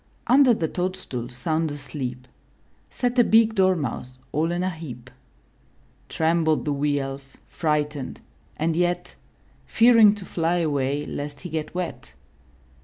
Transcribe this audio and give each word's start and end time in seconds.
Under 0.25 0.55
the 0.55 0.67
toadstool 0.67 1.29
sound 1.29 1.69
asleep. 1.69 2.27
Sat 2.89 3.19
a 3.19 3.23
big 3.23 3.53
Dormouse 3.53 4.17
all 4.31 4.51
in 4.51 4.63
a 4.63 4.69
heap. 4.71 5.11
Trembled 6.09 6.65
the 6.65 6.73
wee 6.73 6.97
Elf, 6.97 7.37
frightened, 7.47 8.19
and 8.57 8.75
yet 8.75 9.13
Fearing 9.67 10.15
to 10.15 10.25
fly 10.25 10.55
away 10.55 11.05
lest 11.05 11.41
he 11.41 11.49
get 11.51 11.75
wet. 11.75 12.13